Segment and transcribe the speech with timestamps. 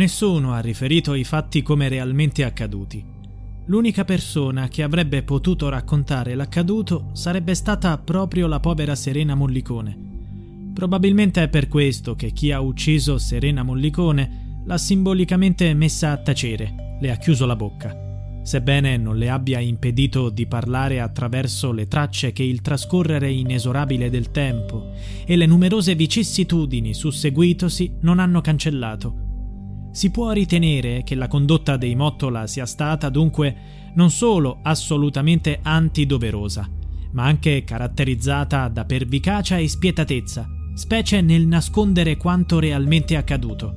[0.00, 3.04] Nessuno ha riferito i fatti come realmente accaduti.
[3.66, 9.94] L'unica persona che avrebbe potuto raccontare l'accaduto sarebbe stata proprio la povera Serena Mollicone.
[10.72, 16.96] Probabilmente è per questo che chi ha ucciso Serena Mollicone l'ha simbolicamente messa a tacere,
[16.98, 17.94] le ha chiuso la bocca,
[18.42, 24.30] sebbene non le abbia impedito di parlare attraverso le tracce che il trascorrere inesorabile del
[24.30, 24.92] tempo
[25.26, 29.28] e le numerose vicissitudini susseguitosi non hanno cancellato
[29.92, 33.56] si può ritenere che la condotta dei Mottola sia stata dunque
[33.94, 36.68] non solo assolutamente antidoverosa,
[37.12, 43.74] ma anche caratterizzata da pervicacia e spietatezza, specie nel nascondere quanto realmente accaduto.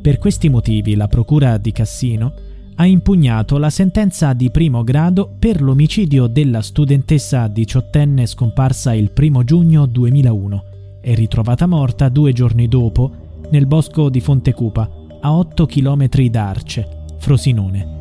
[0.00, 2.32] Per questi motivi la Procura di Cassino
[2.76, 9.42] ha impugnato la sentenza di primo grado per l'omicidio della studentessa diciottenne scomparsa il primo
[9.42, 10.64] giugno 2001
[11.00, 14.88] e ritrovata morta due giorni dopo nel bosco di Fontecupa,
[15.20, 17.94] a 8 km da Arce, Frosinone.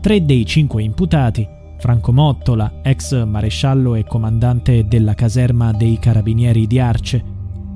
[0.00, 1.46] Tre dei cinque imputati,
[1.78, 7.24] Franco Mottola, ex maresciallo e comandante della caserma dei carabinieri di Arce,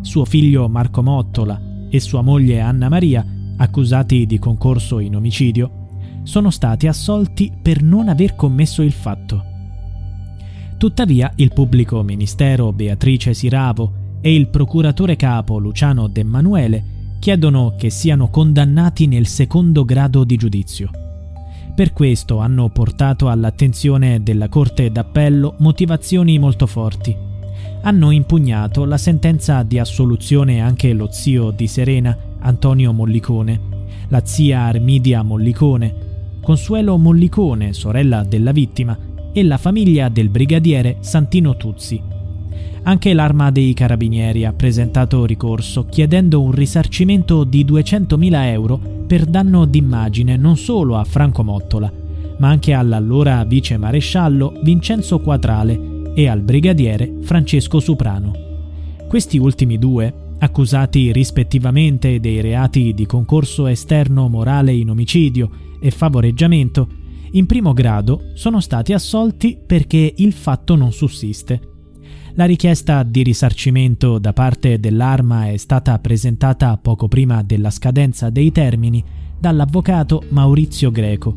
[0.00, 3.24] suo figlio Marco Mottola e sua moglie Anna Maria,
[3.56, 5.84] accusati di concorso in omicidio,
[6.22, 9.44] sono stati assolti per non aver commesso il fatto.
[10.76, 16.84] Tuttavia il pubblico ministero Beatrice Siravo e il procuratore capo Luciano De Manuele
[17.20, 20.90] chiedono che siano condannati nel secondo grado di giudizio.
[21.72, 27.16] Per questo hanno portato all'attenzione della Corte d'Appello motivazioni molto forti.
[27.82, 33.60] Hanno impugnato la sentenza di assoluzione anche lo zio di Serena, Antonio Mollicone,
[34.08, 35.94] la zia Armidia Mollicone,
[36.40, 38.98] Consuelo Mollicone, sorella della vittima,
[39.32, 42.05] e la famiglia del brigadiere Santino Tuzzi.
[42.82, 49.64] Anche l'Arma dei Carabinieri ha presentato ricorso chiedendo un risarcimento di 200.000 euro per danno
[49.64, 51.92] d'immagine non solo a Franco Mottola,
[52.38, 58.32] ma anche all'allora vice maresciallo Vincenzo Quatrale e al brigadiere Francesco Suprano.
[59.08, 65.50] Questi ultimi due, accusati rispettivamente dei reati di concorso esterno morale in omicidio
[65.80, 66.86] e favoreggiamento,
[67.32, 71.74] in primo grado sono stati assolti perché il fatto non sussiste
[72.36, 78.52] la richiesta di risarcimento da parte dell'Arma è stata presentata poco prima della scadenza dei
[78.52, 79.02] termini
[79.38, 81.34] dall'avvocato Maurizio Greco.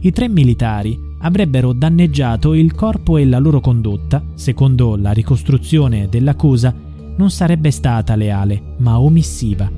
[0.00, 6.74] I tre militari avrebbero danneggiato il corpo e la loro condotta, secondo la ricostruzione dell'accusa,
[7.16, 9.70] non sarebbe stata leale, ma omissiva.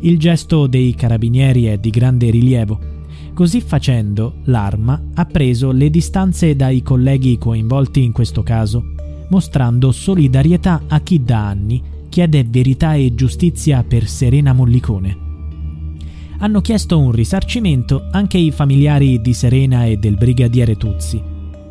[0.00, 2.78] Il gesto dei carabinieri è di grande rilievo.
[3.34, 8.94] Così facendo, l'Arma ha preso le distanze dai colleghi coinvolti in questo caso
[9.28, 15.26] mostrando solidarietà a chi da anni chiede verità e giustizia per Serena Mollicone.
[16.38, 21.20] Hanno chiesto un risarcimento anche i familiari di Serena e del brigadiere Tuzzi.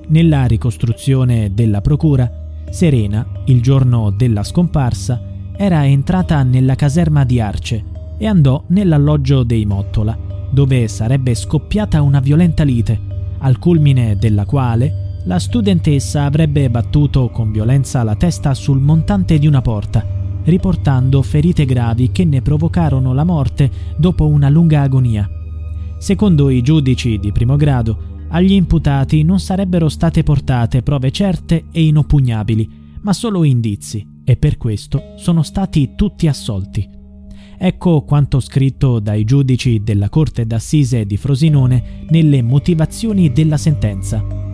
[0.08, 2.30] Nella ricostruzione della procura,
[2.70, 5.22] Serena, il giorno della scomparsa,
[5.56, 7.84] era entrata nella caserma di Arce
[8.18, 10.18] e andò nell'alloggio dei Mottola,
[10.50, 13.00] dove sarebbe scoppiata una violenta lite,
[13.40, 19.46] al culmine della quale la studentessa avrebbe battuto con violenza la testa sul montante di
[19.46, 20.06] una porta,
[20.46, 25.30] riportando ferite gravi che ne provocarono la morte dopo una lunga agonia.
[25.98, 31.84] Secondo i giudici di primo grado, agli imputati non sarebbero state portate prove certe e
[31.84, 32.70] inoppugnabili,
[33.02, 36.88] ma solo indizi, e per questo sono stati tutti assolti.
[37.58, 44.47] Ecco quanto scritto dai giudici della Corte d'Assise di Frosinone nelle motivazioni della sentenza.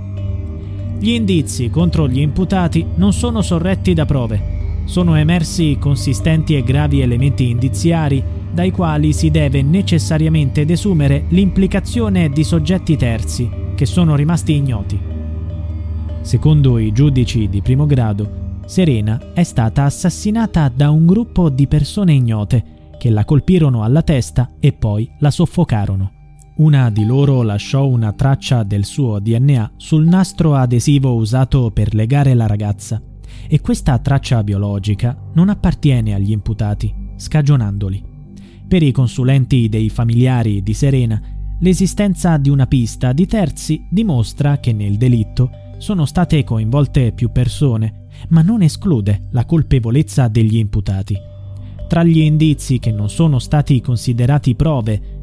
[1.04, 4.84] Gli indizi contro gli imputati non sono sorretti da prove.
[4.86, 12.46] Sono emersi consistenti e gravi elementi indiziari dai quali si deve necessariamente desumere l'implicazione di
[12.46, 14.98] soggetti terzi che sono rimasti ignoti.
[16.22, 22.14] Secondo i giudici di primo grado, Serena è stata assassinata da un gruppo di persone
[22.14, 22.64] ignote
[22.98, 26.23] che la colpirono alla testa e poi la soffocarono.
[26.56, 32.36] Una di loro lasciò una traccia del suo DNA sul nastro adesivo usato per legare
[32.36, 33.02] la ragazza
[33.48, 38.04] e questa traccia biologica non appartiene agli imputati, scagionandoli.
[38.68, 41.20] Per i consulenti dei familiari di Serena,
[41.60, 48.10] l'esistenza di una pista di terzi dimostra che nel delitto sono state coinvolte più persone,
[48.30, 51.18] ma non esclude la colpevolezza degli imputati.
[51.88, 55.23] Tra gli indizi che non sono stati considerati prove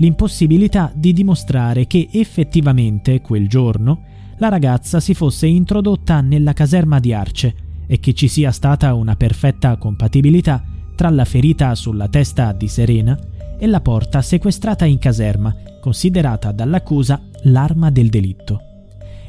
[0.00, 4.02] L'impossibilità di dimostrare che effettivamente quel giorno
[4.38, 7.54] la ragazza si fosse introdotta nella caserma di Arce
[7.86, 10.64] e che ci sia stata una perfetta compatibilità
[10.94, 13.18] tra la ferita sulla testa di Serena
[13.58, 18.60] e la porta sequestrata in caserma, considerata dall'accusa l'arma del delitto.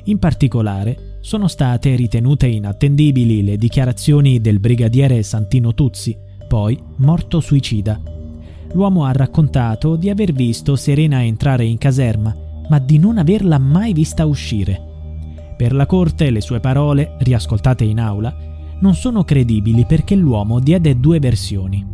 [0.05, 8.01] In particolare, sono state ritenute inattendibili le dichiarazioni del brigadiere Santino Tuzzi, poi morto suicida,
[8.73, 12.35] l'uomo ha raccontato di aver visto Serena entrare in caserma,
[12.69, 14.89] ma di non averla mai vista uscire.
[15.57, 18.35] Per la corte le sue parole, riascoltate in aula,
[18.79, 21.85] non sono credibili perché l'uomo diede due versioni.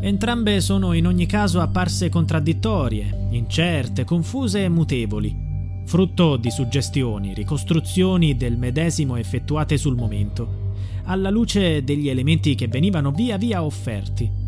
[0.00, 8.36] Entrambe sono in ogni caso apparse contraddittorie, incerte, confuse e mutevoli, frutto di suggestioni, ricostruzioni
[8.36, 10.70] del medesimo effettuate sul momento,
[11.04, 14.41] alla luce degli elementi che venivano via via offerti.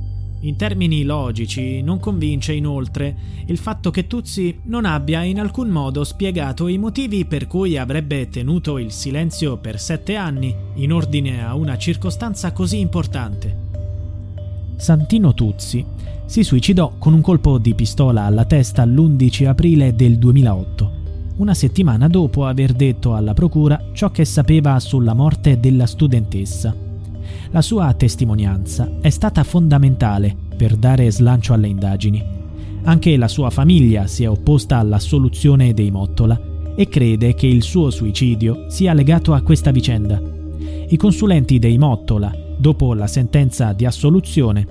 [0.44, 6.04] In termini logici, non convince inoltre il fatto che Tuzzi non abbia in alcun modo
[6.04, 11.54] spiegato i motivi per cui avrebbe tenuto il silenzio per sette anni in ordine a
[11.54, 13.56] una circostanza così importante.
[14.76, 15.82] Santino Tuzzi
[16.26, 20.92] si suicidò con un colpo di pistola alla testa l'11 aprile del 2008,
[21.36, 26.83] una settimana dopo aver detto alla procura ciò che sapeva sulla morte della studentessa.
[27.54, 32.20] La sua testimonianza è stata fondamentale per dare slancio alle indagini.
[32.82, 36.36] Anche la sua famiglia si è opposta all'assoluzione dei Mottola
[36.74, 40.20] e crede che il suo suicidio sia legato a questa vicenda.
[40.88, 44.66] I consulenti dei Mottola, dopo la sentenza di assoluzione,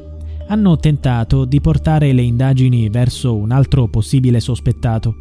[0.47, 5.15] hanno tentato di portare le indagini verso un altro possibile sospettato.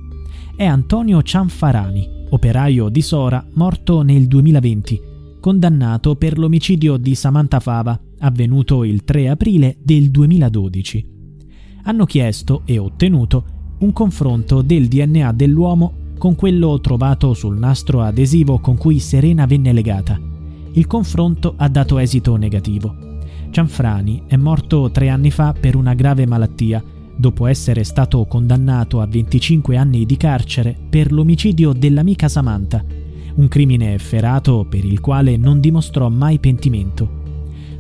[0.56, 5.10] È Antonio Cianfarani, operaio di Sora, morto nel 2020
[5.42, 11.06] condannato per l'omicidio di Samantha Fava, avvenuto il 3 aprile del 2012.
[11.82, 13.44] Hanno chiesto e ottenuto
[13.80, 19.72] un confronto del DNA dell'uomo con quello trovato sul nastro adesivo con cui Serena venne
[19.72, 20.16] legata.
[20.74, 22.94] Il confronto ha dato esito negativo.
[23.50, 26.80] Cianfrani è morto tre anni fa per una grave malattia,
[27.16, 33.01] dopo essere stato condannato a 25 anni di carcere per l'omicidio dell'amica Samantha,
[33.36, 37.20] un crimine efferato per il quale non dimostrò mai pentimento.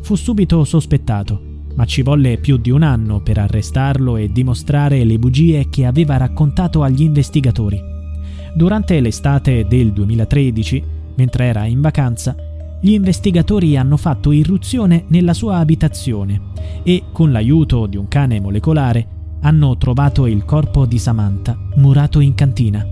[0.00, 1.40] Fu subito sospettato,
[1.74, 6.16] ma ci volle più di un anno per arrestarlo e dimostrare le bugie che aveva
[6.16, 7.80] raccontato agli investigatori.
[8.54, 10.84] Durante l'estate del 2013,
[11.16, 12.34] mentre era in vacanza,
[12.80, 16.40] gli investigatori hanno fatto irruzione nella sua abitazione
[16.82, 19.06] e, con l'aiuto di un cane molecolare,
[19.42, 22.84] hanno trovato il corpo di Samantha murato in cantina.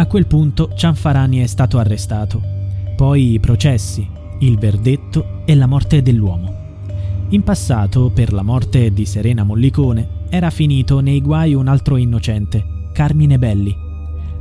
[0.00, 2.40] A quel punto Cianfarani è stato arrestato.
[2.96, 7.26] Poi i processi, il verdetto e la morte dell'uomo.
[7.28, 12.88] In passato, per la morte di Serena Mollicone, era finito nei guai un altro innocente,
[12.94, 13.76] Carmine Belli.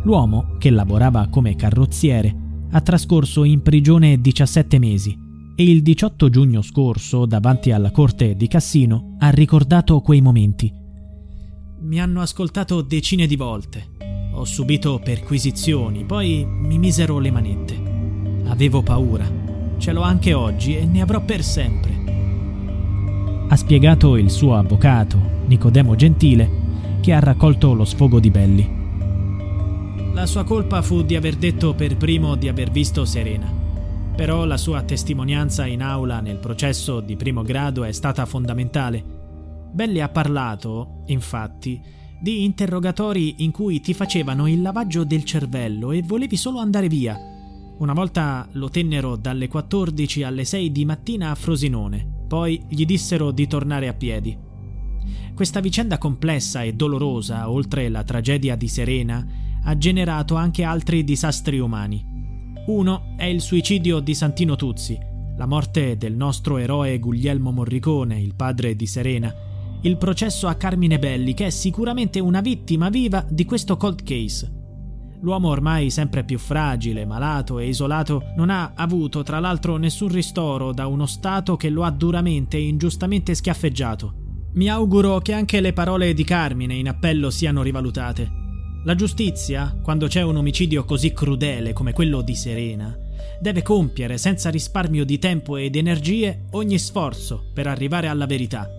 [0.04, 2.34] L'uomo, che lavorava come carrozziere,
[2.72, 5.14] ha trascorso in prigione 17 mesi
[5.58, 10.74] e il 18 giugno scorso, davanti alla corte di Cassino, ha ricordato quei momenti.
[11.82, 17.78] Mi hanno ascoltato decine di volte ho subito perquisizioni, poi mi misero le manette.
[18.46, 19.30] Avevo paura.
[19.78, 21.92] Ce l'ho anche oggi e ne avrò per sempre.
[23.50, 26.50] Ha spiegato il suo avvocato, Nicodemo Gentile,
[27.02, 28.78] che ha raccolto lo sfogo di Belli.
[30.14, 33.52] La sua colpa fu di aver detto per primo di aver visto Serena.
[34.16, 39.04] Però la sua testimonianza in aula nel processo di primo grado è stata fondamentale.
[39.70, 41.82] Belli ha parlato, infatti,
[42.20, 47.18] di interrogatori in cui ti facevano il lavaggio del cervello e volevi solo andare via.
[47.78, 53.32] Una volta lo tennero dalle 14 alle 6 di mattina a Frosinone, poi gli dissero
[53.32, 54.38] di tornare a piedi.
[55.34, 59.26] Questa vicenda complessa e dolorosa, oltre la tragedia di Serena,
[59.64, 62.06] ha generato anche altri disastri umani.
[62.68, 64.98] Uno è il suicidio di Santino Tuzzi,
[65.38, 69.34] la morte del nostro eroe Guglielmo Morricone, il padre di Serena,
[69.82, 74.54] il processo a Carmine Belli, che è sicuramente una vittima viva di questo cold case.
[75.22, 80.72] L'uomo ormai sempre più fragile, malato e isolato non ha avuto tra l'altro nessun ristoro
[80.74, 84.14] da uno Stato che lo ha duramente e ingiustamente schiaffeggiato.
[84.54, 88.32] Mi auguro che anche le parole di Carmine in appello siano rivalutate.
[88.86, 92.98] La giustizia, quando c'è un omicidio così crudele come quello di Serena,
[93.42, 98.79] deve compiere senza risparmio di tempo ed energie ogni sforzo per arrivare alla verità.